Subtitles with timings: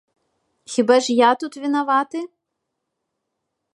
[0.75, 2.19] Хіба ж я тут вінаваты?